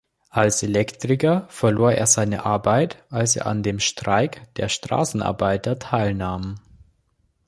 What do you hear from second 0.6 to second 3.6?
Elektriker verlor er seine Arbeit, als er